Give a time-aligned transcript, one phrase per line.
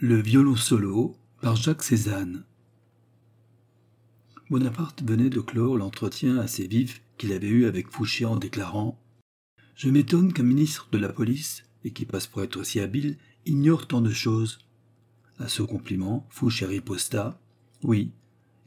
[0.00, 2.44] Le violon solo par Jacques Cézanne.
[4.48, 8.96] Bonaparte venait de clore l'entretien assez vif qu'il avait eu avec Fouché en déclarant
[9.74, 13.88] Je m'étonne qu'un ministre de la police, et qui passe pour être aussi habile, ignore
[13.88, 14.60] tant de choses.
[15.40, 17.40] À ce compliment, Fouché riposta
[17.82, 18.12] Oui,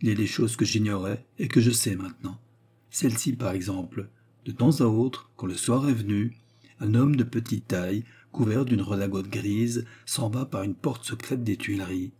[0.01, 2.41] il y a des choses que j'ignorais et que je sais maintenant.
[2.89, 4.09] Celle-ci, par exemple.
[4.43, 6.35] De temps à autre, quand le soir est venu,
[6.81, 11.43] un homme de petite taille, couvert d'une redingote grise, s'en va par une porte secrète
[11.43, 12.13] des Tuileries.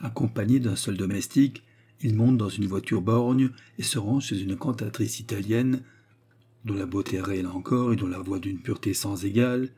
[0.00, 1.62] Accompagné d'un seul domestique,
[2.00, 5.82] il monte dans une voiture borgne et se rend chez une cantatrice italienne,
[6.64, 9.70] dont la beauté réelle encore et dont la voix d'une pureté sans égale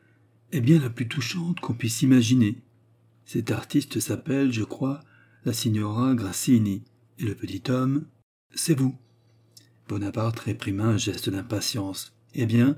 [0.51, 2.61] est bien la plus touchante qu'on puisse imaginer.
[3.25, 5.01] Cet artiste s'appelle, je crois,
[5.45, 6.83] la signora Grassini,
[7.19, 8.05] et le petit homme,
[8.53, 8.95] c'est vous.
[9.87, 12.13] Bonaparte réprima un geste d'impatience.
[12.33, 12.77] Eh bien,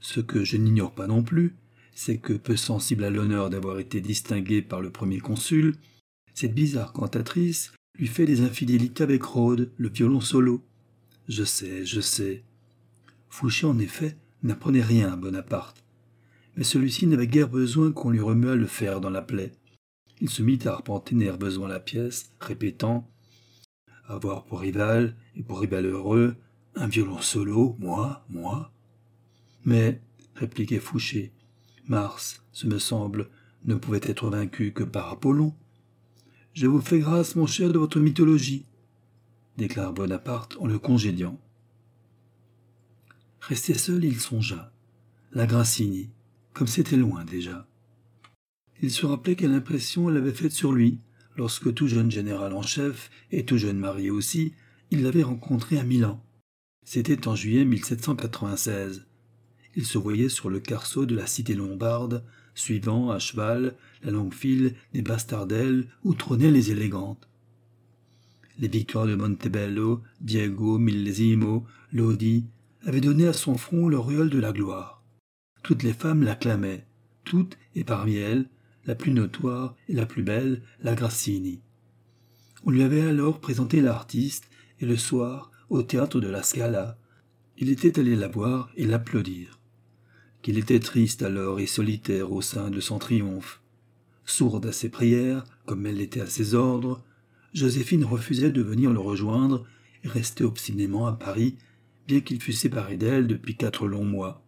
[0.00, 1.56] ce que je n'ignore pas non plus,
[1.98, 5.74] c'est que, peu sensible à l'honneur d'avoir été distingué par le premier consul,
[6.32, 10.62] cette bizarre cantatrice lui fait des infidélités avec Rhodes, le violon solo.
[11.26, 12.44] Je sais, je sais.
[13.28, 15.82] Fouché, en effet, n'apprenait rien à Bonaparte.
[16.56, 19.50] Mais celui-ci n'avait guère besoin qu'on lui remuât le fer dans la plaie.
[20.20, 23.10] Il se mit à arpenter nerveusement la pièce, répétant
[24.06, 26.36] Avoir pour rival, et pour rival heureux,
[26.76, 28.70] un violon solo, moi, moi
[29.64, 30.00] mais,
[30.36, 31.32] répliquait Fouché,
[31.88, 33.30] Mars, ce me semble,
[33.64, 35.54] ne pouvait être vaincu que par Apollon.
[36.52, 38.66] Je vous fais grâce, mon cher, de votre mythologie,
[39.56, 41.40] déclara Bonaparte en le congédiant.
[43.40, 44.70] Resté seul, il songea.
[45.32, 46.10] La Grassini,
[46.52, 47.66] comme c'était loin déjà.
[48.80, 51.00] Il se rappelait quelle impression elle avait faite sur lui,
[51.36, 54.52] lorsque tout jeune général en chef, et tout jeune marié aussi,
[54.90, 56.22] il l'avait rencontré à Milan.
[56.84, 59.06] C'était en juillet 1796.
[59.78, 62.24] Il se voyait sur le carceau de la cité lombarde,
[62.56, 67.28] suivant à cheval la longue file des bastardelles où trônaient les élégantes.
[68.58, 72.46] Les victoires de Montebello, Diego, Millesimo, Lodi
[72.84, 75.04] avaient donné à son front l'auréole de la gloire.
[75.62, 76.84] Toutes les femmes l'acclamaient,
[77.22, 78.46] toutes, et parmi elles,
[78.84, 81.60] la plus notoire et la plus belle, la Grassini.
[82.64, 84.50] On lui avait alors présenté l'artiste,
[84.80, 86.98] et le soir, au théâtre de la Scala,
[87.58, 89.57] il était allé la voir et l'applaudir
[90.48, 93.60] qu'il était triste alors et solitaire au sein de son triomphe.
[94.24, 97.04] Sourde à ses prières, comme elle l'était à ses ordres,
[97.52, 99.66] Joséphine refusait de venir le rejoindre
[100.04, 101.58] et restait obstinément à Paris,
[102.06, 104.42] bien qu'il fût séparé d'elle depuis quatre longs mois.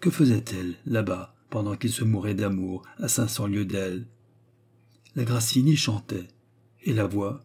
[0.00, 4.06] Que faisait-elle, là-bas, pendant qu'il se mourait d'amour, à cinq cents lieues d'elle?
[5.16, 6.28] La Grassini chantait,
[6.82, 7.44] et la voix,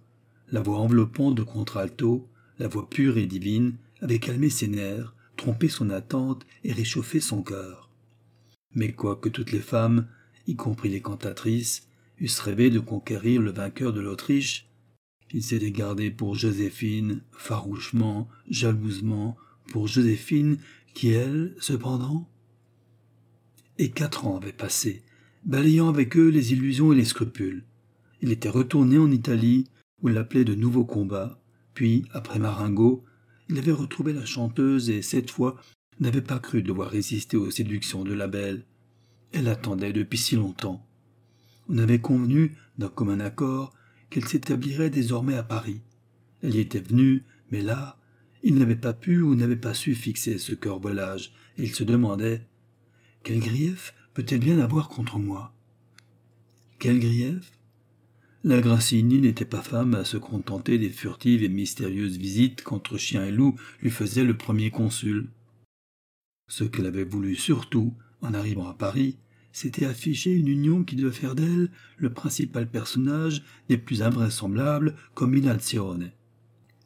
[0.50, 2.26] la voix enveloppante de contralto,
[2.58, 7.44] la voix pure et divine, avait calmé ses nerfs, tromper son attente et réchauffer son
[7.44, 7.90] cœur.
[8.76, 10.08] Mais quoique toutes les femmes,
[10.48, 11.88] y compris les cantatrices,
[12.20, 14.68] eussent rêvé de conquérir le vainqueur de l'Autriche,
[15.32, 19.36] il s'était gardé pour Joséphine, farouchement, jalousement,
[19.72, 20.60] pour Joséphine,
[20.94, 22.30] qui, elle, cependant.
[23.80, 25.02] Et quatre ans avaient passé,
[25.44, 27.64] balayant avec eux les illusions et les scrupules.
[28.22, 29.66] Il était retourné en Italie,
[30.02, 31.42] où il appelait de nouveaux combats,
[31.74, 33.04] puis, après Marengo,
[33.50, 35.56] il avait retrouvé la chanteuse et, cette fois,
[36.00, 38.66] n'avait pas cru devoir résister aux séductions de la belle.
[39.32, 40.86] Elle attendait depuis si longtemps.
[41.70, 43.74] On avait convenu, d'un commun accord,
[44.10, 45.82] qu'elle s'établirait désormais à Paris.
[46.42, 47.98] Elle y était venue, mais là,
[48.44, 51.84] il n'avait pas pu ou n'avait pas su fixer ce cœur volage, et il se
[51.84, 52.46] demandait
[53.24, 55.56] Quel grief peut-elle bien avoir contre moi?
[56.80, 57.52] Quel grief?
[58.44, 63.26] La Grassini n'était pas femme à se contenter des furtives et mystérieuses visites qu'entre chien
[63.26, 65.30] et loup lui faisait le premier consul.
[66.50, 69.18] Ce qu'elle avait voulu surtout, en arrivant à Paris,
[69.54, 76.08] c'était afficher une union qui devait faire d'elle le principal personnage des plus invraisemblables combinazioni.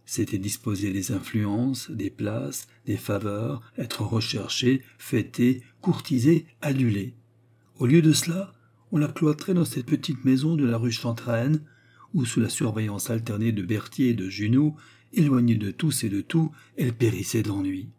[0.06, 7.16] C'était disposer des influences, des places, des faveurs, être recherché, fêté, courtisé, adulé.
[7.80, 8.54] Au lieu de cela,
[8.92, 11.62] on la cloîtrait dans cette petite maison de la rue Chantraine,
[12.14, 14.76] où, sous la surveillance alternée de Berthier et de Junot,
[15.14, 17.90] éloignée de tous et de tout, elle périssait d'ennui.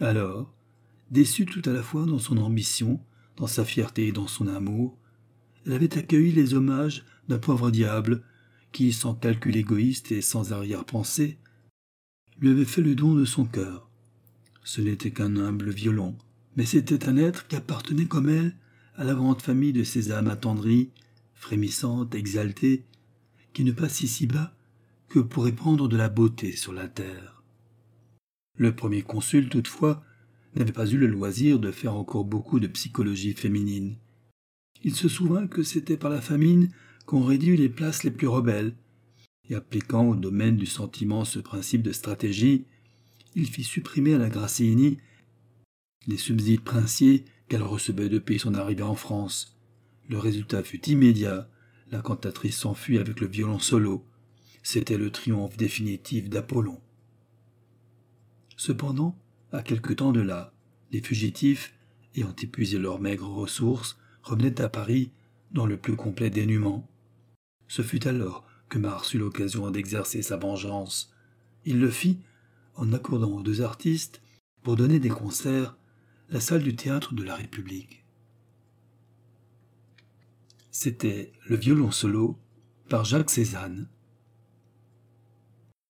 [0.00, 0.54] Alors,
[1.10, 3.00] déçue tout à la fois dans son ambition,
[3.36, 4.98] dans sa fierté et dans son amour,
[5.64, 8.22] elle avait accueilli les hommages d'un pauvre diable
[8.72, 11.38] qui, sans calcul égoïste et sans arrière-pensée,
[12.38, 13.90] lui avait fait le don de son cœur.
[14.62, 16.16] Ce n'était qu'un humble violon,
[16.56, 18.54] mais c'était un être qui appartenait comme elle
[18.96, 20.90] à la grande famille de ces âmes attendries,
[21.34, 22.84] frémissantes, exaltées,
[23.52, 24.54] qui ne passent ici bas
[25.08, 27.42] que pour répandre de la beauté sur la terre.
[28.56, 30.02] Le premier consul, toutefois,
[30.54, 33.96] n'avait pas eu le loisir de faire encore beaucoup de psychologie féminine.
[34.82, 36.70] Il se souvint que c'était par la famine
[37.04, 38.74] qu'on réduit les places les plus rebelles,
[39.48, 42.64] et appliquant au domaine du sentiment ce principe de stratégie,
[43.34, 44.96] il fit supprimer à la Gracieni
[46.06, 49.56] les subsides princiers qu'elle recevait depuis son arrivée en France.
[50.08, 51.48] Le résultat fut immédiat.
[51.90, 54.04] La cantatrice s'enfuit avec le violon solo.
[54.62, 56.80] C'était le triomphe définitif d'Apollon.
[58.56, 59.16] Cependant,
[59.52, 60.52] à quelque temps de là,
[60.90, 61.74] les fugitifs,
[62.16, 65.10] ayant épuisé leurs maigres ressources, revenaient à Paris
[65.52, 66.88] dans le plus complet dénuement.
[67.68, 71.12] Ce fut alors que Mars eut l'occasion d'exercer sa vengeance.
[71.64, 72.18] Il le fit
[72.76, 74.20] en accordant aux deux artistes,
[74.62, 75.76] pour donner des concerts,
[76.28, 78.04] la salle du théâtre de la République.
[80.70, 82.38] C'était le violon solo
[82.88, 83.88] par Jacques Cézanne.